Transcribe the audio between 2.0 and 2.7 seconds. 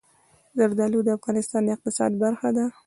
برخه ده.